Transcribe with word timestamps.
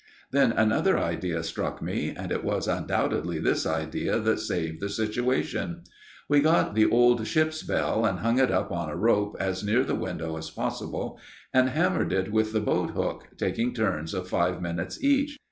Then 0.31 0.51
another 0.53 0.97
idea 0.97 1.43
struck 1.43 1.79
me, 1.79 2.09
and 2.17 2.31
it 2.31 2.43
was 2.43 2.67
undoubtedly 2.67 3.37
this 3.37 3.67
idea 3.67 4.17
that 4.17 4.39
saved 4.39 4.79
the 4.79 4.89
situation. 4.89 5.83
We 6.27 6.39
got 6.41 6.73
the 6.73 6.89
old 6.89 7.27
ship's 7.27 7.61
bell 7.61 8.03
and 8.03 8.17
hung 8.21 8.39
it 8.39 8.49
up 8.49 8.71
on 8.71 8.89
a 8.89 8.95
rope 8.97 9.37
as 9.39 9.63
near 9.63 9.83
the 9.83 9.93
window 9.93 10.37
as 10.37 10.49
possible, 10.49 11.19
and 11.53 11.69
hammered 11.69 12.11
it 12.13 12.31
with 12.31 12.51
the 12.51 12.59
boat 12.61 12.89
hook, 12.95 13.27
taking 13.37 13.75
turns 13.75 14.15
of 14.15 14.27
five 14.27 14.59
minutes 14.59 15.03
each. 15.03 15.39